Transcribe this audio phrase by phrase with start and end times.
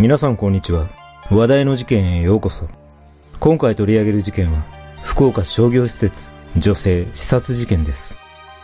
[0.00, 0.88] 皆さんこんにちは。
[1.30, 2.66] 話題の事件へようこそ。
[3.38, 4.64] 今回取り上げる事件は、
[5.02, 8.16] 福岡商業施設女性刺殺事件です。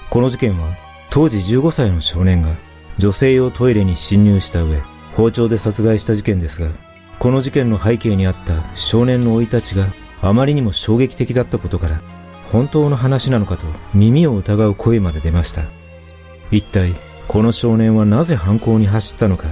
[0.09, 0.75] この事件は、
[1.11, 2.55] 当時15歳の少年が
[2.97, 4.81] 女性用トイレに侵入した上、
[5.15, 6.71] 包丁で殺害した事件ですが、
[7.19, 9.89] この事件の背景にあった少年の生い立ちが
[10.23, 12.01] あまりにも衝撃的だったことから、
[12.51, 15.65] 本当の話なのかと耳を疑う声まで出ました。
[16.51, 16.95] 一体、
[17.29, 19.49] この少年はなぜ犯行に走ったのか、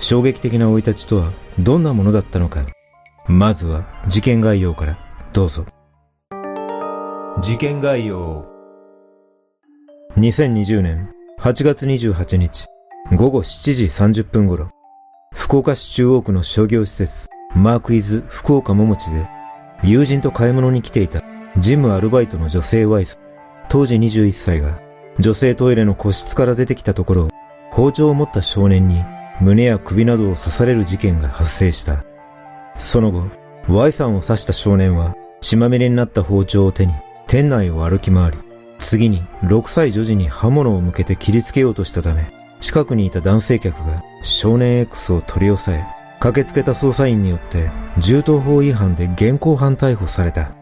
[0.00, 2.64] 衝撃的な生い立ちとはどんなものだったのか、
[3.28, 4.98] まずは事件概要から。
[5.34, 5.66] どうぞ。
[7.42, 8.44] 事件概要。
[10.16, 12.66] 2020年8月28日
[13.14, 14.70] 午後7時30分頃、
[15.34, 19.28] 福岡市中央区の商業施設マークイズ福岡ももちで
[19.84, 21.22] 友人と買い物に来ていた
[21.58, 23.20] ジムアルバイトの女性ワイス、
[23.68, 24.80] 当時21歳が
[25.18, 27.28] 女性トイレの個室から出てきたところ、
[27.70, 29.04] 包丁を持った少年に
[29.40, 32.04] 胸や首などを刺される事件が発生した。
[32.78, 33.24] その後、
[33.68, 36.92] Y さんを刺した少年は血まみれになった包丁を手に
[37.26, 38.38] 店内を歩き回り、
[38.78, 45.86] 次に6歳女児に刃物を向けて切りつけようとしたため、近くにいた男性客が少年 X を取り押さえ、
[46.20, 50.52] 駆けつけた捜査員によって銃刀法違反で現行犯逮捕された。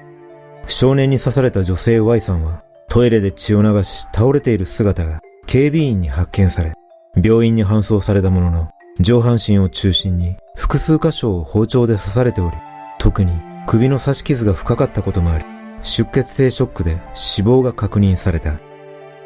[0.66, 6.74] 少年に刺された女性 Y さんはトイレで血を流し倒れている姿が警備員に発見され、
[7.16, 8.68] 病院に搬送されたものの、
[9.00, 12.56] 上半身を中心に複数箇所を包丁で刺されており、
[12.98, 13.32] 特に
[13.66, 15.44] 首の刺し傷が深かったこともあり、
[15.82, 18.58] 出血性ショックで死亡が確認された。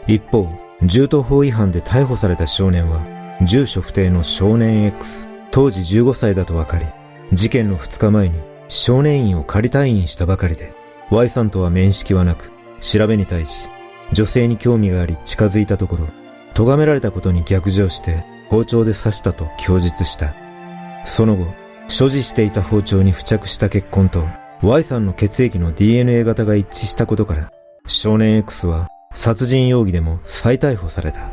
[0.07, 0.49] 一方、
[0.85, 3.01] 銃刀法違反で逮捕された少年は、
[3.47, 6.87] 住所不定の少年 X、当時15歳だと分かり、
[7.33, 10.75] 事件の2日前に少年院を仮退院したばかりで、
[11.11, 13.69] Y さんとは面識はなく、調べに対し、
[14.13, 16.09] 女性に興味があり近づいたところ、
[16.55, 20.35] 咎められたことに逆上して包丁で刺したと供述した。
[21.05, 21.47] その後、
[21.89, 24.25] 所持していた包丁に付着した血痕と
[24.63, 27.51] Y さんの血液の DNA 型が一致したことから、
[27.87, 31.31] 少年 X は殺人容疑でも再逮捕された。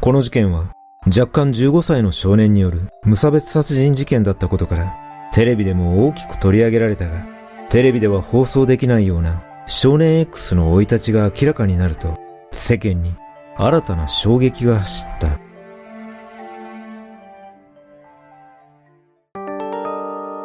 [0.00, 0.72] この事件は
[1.06, 4.96] 若干15歳の少年による無差別殺人事件だったことから、
[5.32, 7.26] テレビでも大きく取り上げられたが、
[7.70, 12.18] テレビでは放送できないような少年 X の生い立ちが明らかになると、
[12.52, 13.14] 世間に
[13.56, 15.38] 新たな衝撃が走った。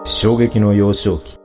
[0.03, 1.38] 衝撃の幼少期。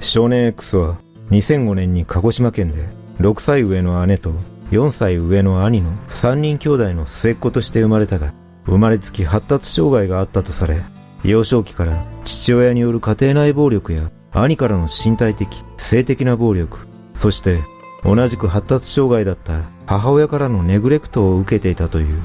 [0.00, 0.96] 少年 X は
[1.30, 2.88] 2005年に鹿児島県で
[3.20, 4.32] 6歳上の姉と
[4.70, 8.32] 4歳上の兄の3人兄弟の末っ子として生まれたが、
[8.64, 10.82] 生まれつき発達障害があったとされ、
[11.24, 17.58] 幼少期から父親による家庭内暴力や兄からの身体的、性的な暴力、そして
[18.04, 22.22] 同じく発達障害だった母親からのネグレクトを受けていたという。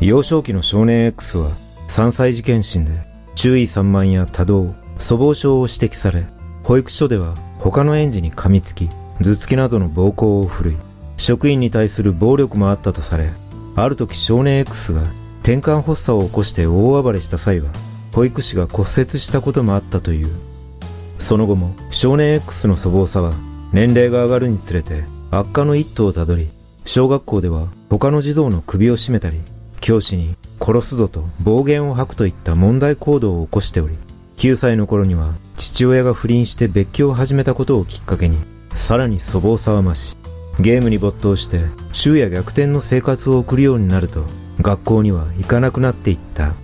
[0.00, 1.50] 幼少期の少年 X は
[1.88, 2.92] 3歳児検診で
[3.34, 6.26] 注意散漫や多動、粗暴症を指摘され、
[6.62, 8.88] 保育所では他の園児に噛みつき、
[9.20, 10.76] 頭突きなどの暴行を振るい、
[11.16, 13.30] 職員に対する暴力もあったとされ、
[13.76, 15.02] ある時少年 X が
[15.42, 17.70] 転換発作を起こして大暴れした際は、
[18.12, 20.28] 保育士が骨折したこともあったという。
[21.18, 23.32] その後も少年 X の粗暴さは
[23.72, 26.48] 年齢が上がるにつれて悪化の一途をたどり、
[26.84, 29.40] 小学校では他の児童の首を絞めたり、
[29.80, 33.96] 教師に殺すぞと暴言を吐くといった問題行動を起こしており、
[34.38, 38.38] 9歳の頃には父親が不倫して別居を始めたことをきっかけに、
[38.72, 40.16] さらに粗暴さは増し、
[40.58, 41.60] ゲームに没頭して
[41.92, 44.24] 昼夜逆転の生活を送るようになると、
[44.60, 46.54] 学校には行かなくなっていった。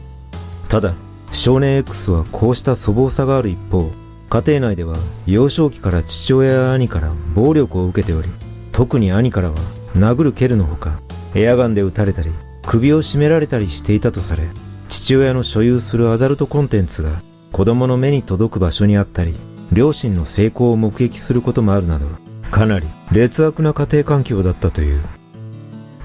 [0.69, 0.95] ただ、
[1.31, 3.93] 少年 X はこうした粗暴さがある一方、
[4.29, 8.29] 家庭内では幼少期から父親や兄から暴力を受けており、
[8.73, 9.57] 特に兄からは
[9.95, 11.01] 殴る蹴るのほか、
[11.35, 12.31] エアガンで撃たれたり、
[12.67, 14.43] 首を絞められたりしていたとされ、
[14.89, 17.11] 父親の所有するアダルトコンテンツが
[17.53, 19.35] 子供の目に届く場所にあったり、
[19.73, 22.07] 両親の成功を目撃することもあるなど、
[22.51, 25.01] かなり劣悪な家庭環境だったという。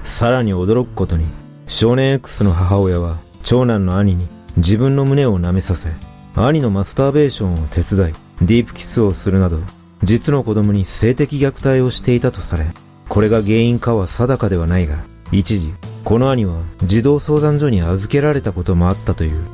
[0.04, 1.26] さらに驚くことに、
[1.66, 5.90] 少年 X の母親は長男の兄に自分の胸を舐めさせ、
[6.34, 9.58] 兄のマスターベーションを手伝い、ディープキスをするなど、
[10.02, 12.66] 実の子供に性的虐待をしていたとされ、
[13.08, 14.96] これが原因かは定かではないが、
[15.30, 15.74] 一時、
[16.04, 19.44] この兄は児童相談所に預けられたこともあったという。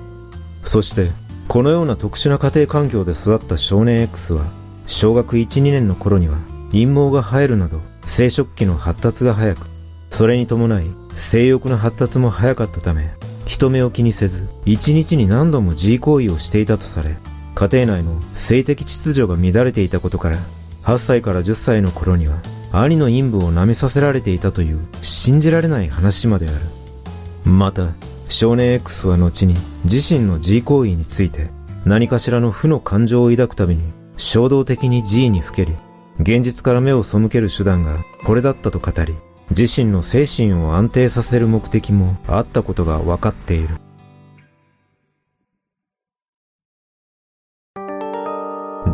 [0.65, 1.11] そして、
[1.49, 4.45] このような特殊な家庭環境で育った少年 X は、
[4.87, 6.39] 小学1、2年の頃には
[6.71, 9.67] 陰謀が生えるなど、生殖器の発達が早く、
[10.11, 13.11] それに伴い性欲の発達も早かったため、
[13.49, 17.17] 人目を気にせず、一日に何度も自慰行為をしていたとされ、
[17.55, 20.37] 家庭内の性的秩序が乱れていたことから、
[20.85, 22.37] 8歳から10歳の頃には、
[22.73, 27.51] 兄の陰部を舐めさせられていたという信じられない話まである。
[27.51, 27.95] また、
[28.29, 29.55] 少年 X は後に
[29.85, 31.49] 自身の G 行為について
[31.87, 33.83] 何かしらの負の感情を抱くたびに
[34.19, 35.73] 衝動的に G にふけり、
[36.21, 37.97] 現実から目を背ける手段が
[38.27, 39.15] これだったと語り、
[39.51, 43.77] 自身の精神を安定させる目的もあったことが分かっている。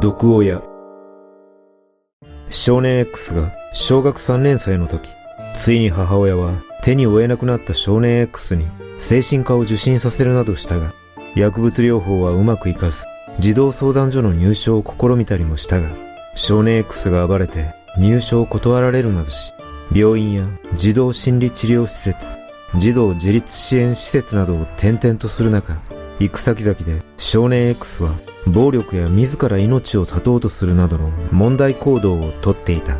[0.00, 0.62] 毒親
[2.50, 5.10] 少年 X が小学3年生の時、
[5.54, 6.52] ついに母親は
[6.82, 8.66] 手に負えなくなった少年 X に
[8.98, 10.92] 精神科を受診させるなどしたが、
[11.34, 13.04] 薬物療法はうまくいかず、
[13.40, 15.90] 児童相談所の入所を試みたりもしたが、
[16.36, 19.52] 少年 X が暴れて入所を断られるなどし、
[19.92, 20.46] 病院や
[20.76, 22.36] 児童心理治療施設、
[22.78, 25.80] 児童自立支援施設などを転々とする中、
[26.18, 28.10] 行く先々で少年 X は
[28.46, 32.98] 暴力や自ら命を絶とうとするなどの問題行動をとっていた。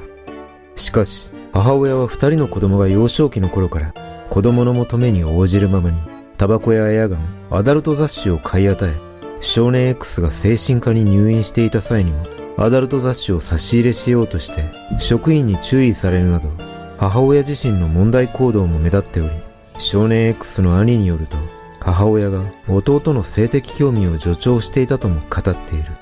[0.76, 3.94] しかし、母親は二人の子供が幼少期の頃から
[4.30, 5.98] 子供の求めに応じるままに
[6.36, 7.20] タバコやエアガン、
[7.50, 12.24] アダルト雑誌を買い与え、少年 X が精神科に入院していた際にも
[12.56, 14.64] アダルト雑誌を差し入れしようとして
[14.98, 16.50] 職員に注意されるなど
[16.98, 19.30] 母親自身の問題行動も目立っており
[19.78, 21.36] 少年 X の兄によると
[21.84, 25.92] 母親が弟の性的興味を助長していたとも語っている。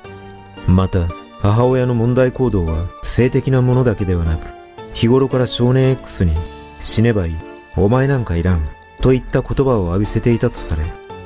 [0.69, 1.09] また、
[1.41, 4.47] 母親の問題行動は性的なものだけではなく、
[4.95, 6.37] 日頃から少年 X に
[6.79, 7.35] 死ねばいい、
[7.77, 8.69] お前なんかいらん、
[9.01, 10.85] といった言葉を浴びせていたとされ、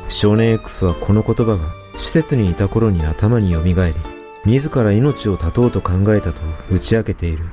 [0.09, 1.59] 少年 X はこの言葉が
[1.99, 3.75] 施設にいた頃に頭に蘇り、
[4.47, 6.41] 自ら命を絶とうと考えたと
[6.71, 7.45] 打ち明けている。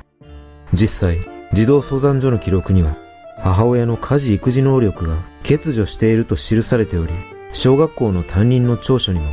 [0.72, 2.96] 実際、児童相談所の記録には、
[3.38, 7.12] 母親の家事育児能力が欠如していると記されており、
[7.52, 9.26] 小学校の担任の長所にも、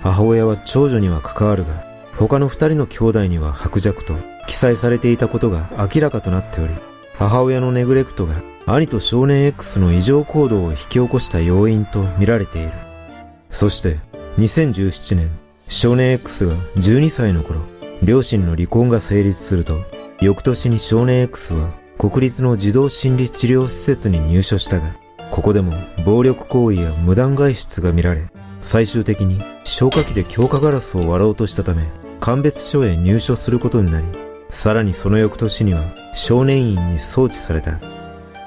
[0.00, 1.84] 母親は長女には関わるが、
[2.16, 4.14] 他の二人の兄弟には薄弱と
[4.46, 6.74] 記載されていたことが明らかとなっており、
[7.16, 8.34] 母親のネグレクトが
[8.66, 12.70] 兄と少年 X の異常行動を引き起こした要因と見られている。
[13.50, 13.96] そして、
[14.38, 15.30] 2017年、
[15.68, 17.60] 少年 X が12歳の頃、
[18.02, 19.82] 両親の離婚が成立すると、
[20.20, 24.96] 翌年に少年 X は国立の児童心理治療施設に入所したが、
[25.30, 25.72] ここでも
[26.04, 28.24] 暴力行為や無断外出が見られ、
[28.60, 31.84] 最終的に消火器で強化ガラスを割ろうとしたため、
[32.18, 34.06] 鑑別所へ入所することになり、
[34.50, 35.84] さらにその翌年には
[36.14, 37.78] 少年院に送致された。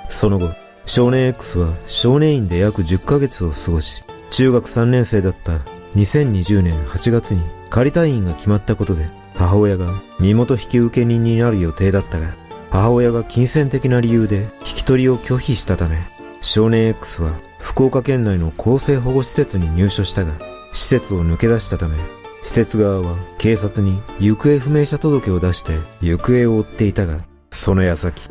[0.10, 0.50] その後、
[0.86, 5.60] 少年 X は少年院で約10ヶ月を過ごし、中学3年生だった
[5.96, 12.34] 2020年8月に仮退院が決まったことで、母親が身元引受人になる予定だったが、
[12.70, 15.98] 母親が金銭的な理由で引き取りを拒否したため、
[16.42, 20.34] 少年 X は福岡県内の厚生保護施設に入所したが、
[20.74, 21.98] 施設を抜け出したため、
[22.42, 27.20] 施設側は警察に行方不明者届を出して行方を追っていたが、
[27.52, 28.30] その矢先、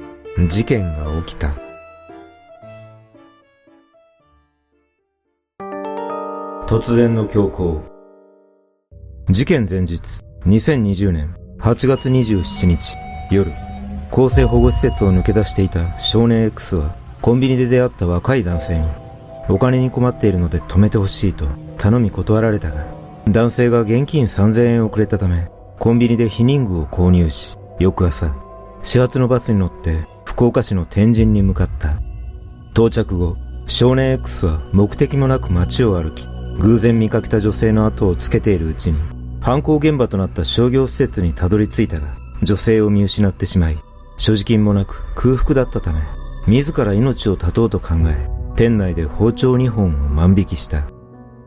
[0.49, 1.53] 事件が起きた。
[6.67, 7.83] 突然の強行。
[9.29, 10.01] 事件前日、
[10.47, 12.97] 2020年8月27日
[13.31, 13.53] 夜、
[14.11, 18.89] 厚生保護施設を抜け出していた少年 X は、コンビニで出会った若い男性に、
[19.51, 21.45] お金に困っているので止めてほしいと
[21.77, 22.87] 頼み断られたが、
[23.29, 25.47] 男性が現金3000円をくれたため、
[25.79, 28.35] コンビニで避妊具を購入し、翌朝、
[28.83, 32.01] 始発のバスに乗って福岡市の天神に向かった。
[32.73, 33.37] 到着後、
[33.67, 36.25] 少年 X は目的もなく街を歩き、
[36.61, 42.09] 偶然見かけた女性の後をつけているうちに、犯行現場となった商業施設にたどり着いたが、
[42.43, 43.79] 女性を見失ってしまい、
[44.17, 46.01] 所持金もなく空腹だったため、
[46.47, 50.85] 自ら命を絶とうと考え、店内で包丁2本を万引きした。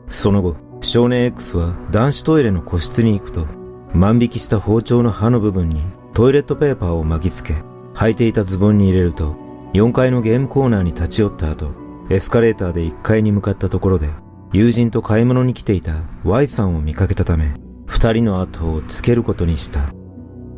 [0.09, 3.47] その後、少年 X は男子トイレの個室に行くと、
[3.93, 5.83] 万引きした包丁の刃の部分に
[6.13, 9.35] トイレットペーパーを巻きつけ、履いていたズボンに入れると、
[9.73, 11.71] 4階のゲームコーナーに立ち寄った後、
[12.09, 14.09] エスカレーターで1階に向かったところで、
[14.51, 17.53] 友人と買い物に来ていた Y さんを見かけたため、
[17.93, 19.93] 二人の後をつけることにした。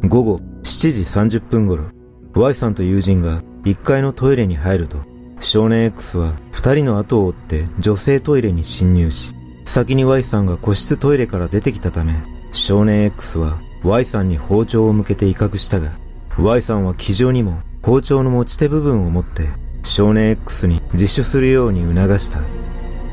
[0.06, 1.84] 午後7時30分頃、
[2.34, 5.00] Y さんと友人が1階のトイレに入ると、
[5.42, 9.34] 少年 X は2人の後を追って女性トイレに侵入し、
[9.65, 12.13] 先に Y さんが個室トイレから出てきたため、
[12.54, 15.92] 少年 X は Y さんに包丁を向けて威嚇したが、
[16.39, 19.50] Y さんは気丈にも包丁の持ち手部分を持って
[19.84, 22.39] 少年 X に自首するように促した。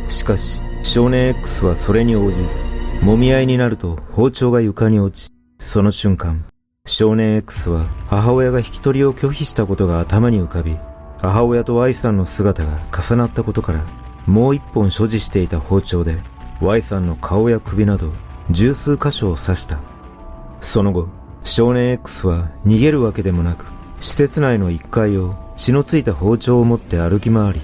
[0.09, 2.72] しかし、少年 X はそれに応じず、
[3.03, 6.45] 揉み合いになると包丁が床に落ち、その瞬間、
[6.87, 10.77] 少年 X は母親が引き取りを拒否したことが頭に浮かび、
[11.21, 13.85] 母親と Y さんの姿が重なったことから、
[14.27, 16.19] もう一本所持していた包丁で
[16.61, 18.13] Y さんの顔や首など
[18.51, 19.81] 十数箇所を刺した。
[20.61, 21.09] その後、
[21.43, 23.67] 少年 X は逃げるわけでもなく、
[23.99, 27.61] 施設内の1階を血のついた包丁を持って歩き回り、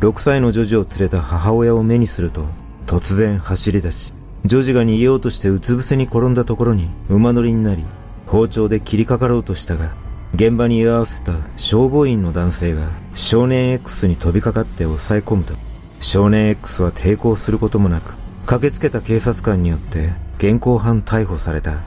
[0.00, 2.44] 6歳の女児を連れた母親を目にすると、
[2.84, 4.12] 突然走り出し、
[4.44, 7.84] 女児が逃げようとしてうつ伏せに転んだところに馬乗りになり、
[8.26, 9.92] 包丁で切りかかろうとしたが、
[10.34, 15.54] 現場に居合わせた消防員の男性が少年 X に飛びかかって抑え込むと、
[16.00, 18.14] 少年 X は抵抗することもなく、
[18.46, 21.80] 駆けつけた警察官によって現行犯逮捕された。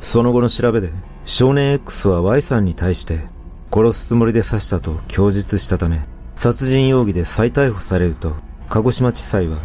[0.00, 0.90] その後の調べで、
[1.24, 3.20] 少年 X は Y さんに対して
[3.72, 6.00] 殺すつもりで刺したと供述したため、
[6.34, 8.34] 殺人容疑で再逮捕されると、
[8.68, 9.58] 鹿児島地裁は、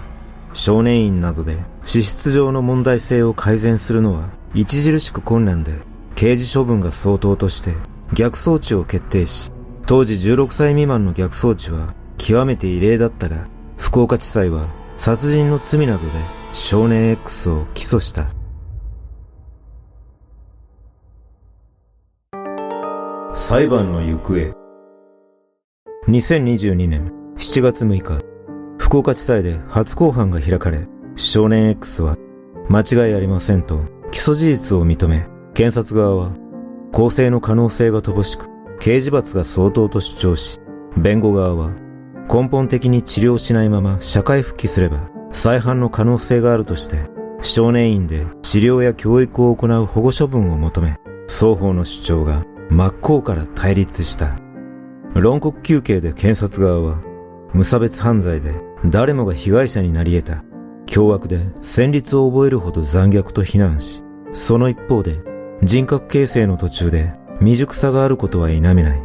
[0.56, 5.74] 少年院などで資質上の問題性を改善するのは著しく困難で、
[6.16, 7.74] 刑事処分が相当として
[8.14, 9.52] 逆装置を決定し、
[9.86, 13.48] 当時16歳未満の逆装置は極めて異例だったが、
[13.78, 16.12] 福岡地裁は殺人の罪などで
[16.54, 18.28] 少年 X を起訴した。
[23.34, 24.54] 裁判の行方
[26.08, 28.25] 2022年7月6日、
[28.86, 32.18] 福岡地裁で初公判が開かれ、少年 X は
[32.70, 33.80] 間違いありませんと
[34.12, 35.26] 起訴事実を認め、
[35.56, 36.36] 検察側は
[36.94, 38.48] 公正の可能性が乏しく、
[38.80, 40.60] 刑事罰が相当と主張し、
[40.98, 41.72] 弁護側は
[42.32, 47.10] 根本的に治療しないまま社会復帰すれば再犯の可能性があるとして、
[47.42, 54.36] 少年院で治療や教育を行う保護処分を求め、双方の主張が真っ向から対立した。
[55.16, 57.02] 論告休刑で検察側は、
[57.52, 58.54] 無差別犯罪で
[58.90, 60.44] 誰もが被害者になり得た、
[60.86, 65.20] 凶悪で戦慄を覚えるほど残虐と非難し、その一方で
[65.64, 69.02] 人格形成の途中で未熟さがあることは否めない。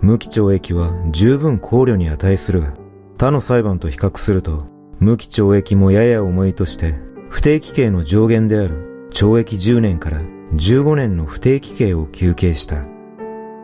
[0.00, 2.74] 無期懲役は十分考慮に値するが、
[3.18, 4.66] 他の裁判と比較すると
[5.00, 6.94] 無期懲役もやや重いとして、
[7.30, 10.20] 不定期刑の上限である懲役10年から
[10.54, 12.84] 15年の不定期刑を求刑した。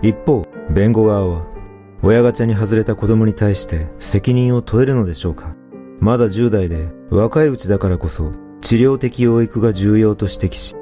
[0.02, 1.46] 一方、弁護側は、
[2.02, 5.54] 親ガチャに外れた子供に対して責任を問えるのでしょうか
[6.00, 10.74] まだ10代で若いうちだからこそ治療的養育が重要と指摘し、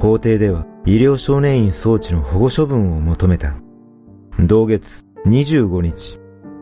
[0.00, 3.54] 法廷では医療少年院装置の保護処分を求めた。
[4.40, 6.18] 同月25日、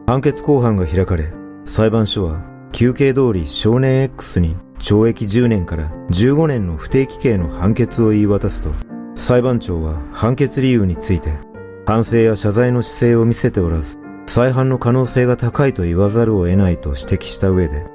[0.07, 1.33] 判決公判が開かれ、
[1.65, 8.71] 裁判所は休刑通り少年 X に懲役10年から15年の不定期刑の判決を言い渡すと、
[9.15, 11.39] 裁判長は判決理由について、
[11.87, 17.87] 反省や謝罪の姿勢を見せておらず、再犯の可能性が高いと言わざるを得ないと指摘した上で、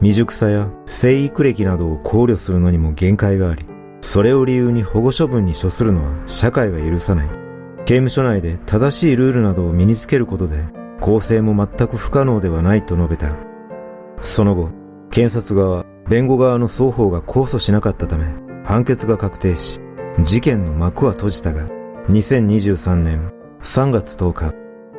[0.00, 3.66] 未熟さや生育歴などを考慮するのにも限界があり、
[4.00, 7.28] それを理由に保護処分に処するのは社会が許さない。
[7.84, 10.64] 刑務所内で正しいルールなどを身につけることで、
[11.00, 13.36] 公正も全く不可能ではないと述べた。
[14.22, 14.70] その後、
[15.10, 19.80] 検察側、弁護側の双方が控訴しなかったため、判決が確定し、
[20.22, 21.66] 事件の幕は閉じたが、
[22.08, 24.54] 2023年3月10日、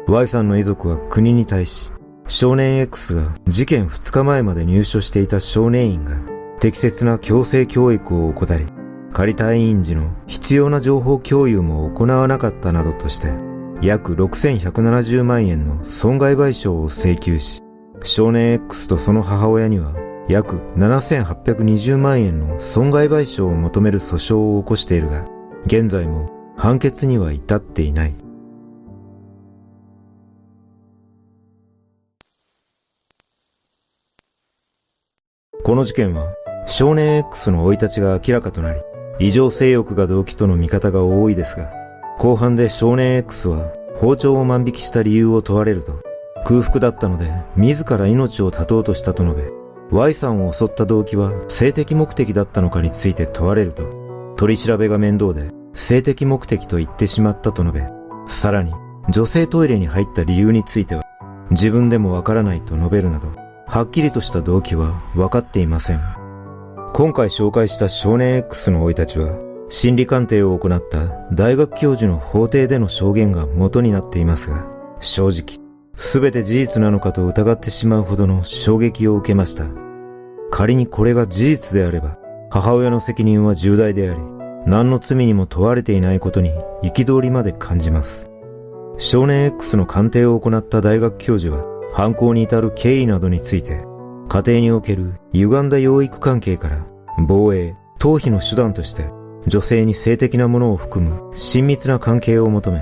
[0.07, 1.91] Y さんの遺族は国に対し、
[2.31, 6.15] 少年 X が事件2日前まで入所していた少年院が
[6.61, 8.67] 適切な強制教育を怠り、
[9.11, 13.33] 仮退院時の必要な情報共有も行わなかったなどとして、
[13.81, 17.61] 約6170万円の損害賠償を請求し、
[18.01, 19.93] 少年 X とその母親には
[20.29, 25.27] 約7820万円の損害賠償を求める訴訟を起こしているが、
[25.65, 28.15] 現在も判決には至っていない。
[35.63, 36.33] この事件は
[36.65, 38.81] 少年 X の生い立ちが明らかとなり、
[39.19, 41.71] 異常性欲が動機との見方が多いですが、
[42.17, 45.99] 後半で少年 X は包丁を万引きした理由を問われると、
[46.45, 49.51] 空腹だったので自ら命を絶とうとしたと述べ、
[49.95, 53.83] Y さんを襲った動機は性的目的だったのかについて問われると、
[54.37, 57.87] 取り調べが面倒で性的目的と言ってしまったと述べ、
[58.27, 58.73] さらに
[59.09, 61.03] 女性トイレに入った理由については
[61.51, 63.27] 自分でもわからないと述べるなど、
[63.71, 66.01] はっきりとした動機は分かっていません。
[66.93, 69.33] 今回紹介した少年 X の生い立ちは、
[69.69, 74.67] 心理鑑定を行った大学教授の法廷での証言が元になっていますが、
[74.99, 79.63] 正直、すべて事実なのかと疑ってしまうほどの衝撃を受けました。
[80.49, 82.17] 仮にこれが事実であれば、
[82.49, 84.19] 母親の責任は重大であり、
[84.65, 86.51] 何の罪にも問われていないことに
[86.83, 88.29] 憤りまで感じます。
[88.97, 93.83] 少年 X の鑑定を行った大学教授は、犯行に至る経緯などについて、
[94.29, 96.85] 家庭における歪んだ養育関係から、
[97.27, 99.05] 防衛、逃避の手段として、
[99.47, 102.81] 女性に性的なものを含む親密な関係を求め、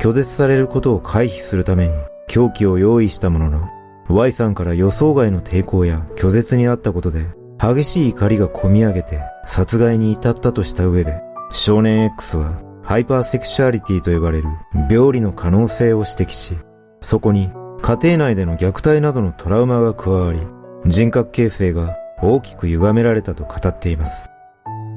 [0.00, 1.94] 拒絶されることを回避するために
[2.28, 3.68] 凶器を用意したものの、
[4.08, 7.26] Y さんから予想外の抵抗や拒絶にあったことで、
[7.58, 11.20] 激しい怒りが込み上げて殺害に至ったとした上で、
[11.52, 14.48] 少年 X はハイパーセクシュアリティと呼ばれる
[14.90, 16.56] 病理の可能性を指摘し、
[17.00, 17.50] そこに
[17.82, 20.40] 家庭内での虐待などのトラウマが加わり、
[20.86, 24.30] 人格形成が大きく歪められたと語っています。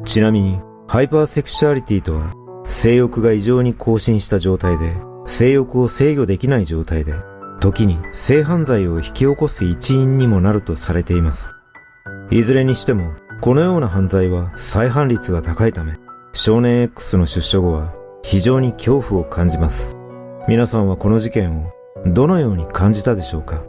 [0.06, 2.34] ちなみに、ハイパーセクシュアリティとは、
[2.66, 4.96] 性欲が異常に更新した状態で、
[5.26, 7.14] 性欲を制御できない状態で、
[7.60, 11.56] 時に性犯罪を引き起こす一因にもなるとされています。
[12.32, 15.98] いずれにしても、このような犯罪は再犯率が高いため、
[16.34, 17.94] 少年 X の出所後は
[18.24, 19.98] 非常に恐怖を感じます。
[20.48, 21.72] 皆さんはこの事件を
[22.06, 23.64] どのように感じたでしょうか？